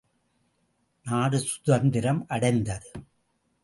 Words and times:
நாடு 1.05 1.39
சுதந்திரம் 1.39 2.25
அடைந்தது. 2.27 2.91